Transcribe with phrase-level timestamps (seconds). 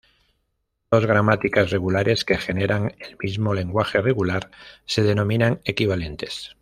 [0.89, 4.49] Dos gramáticas regulares que generan el mismo lenguaje regular
[4.83, 6.55] se denominan equivalentes.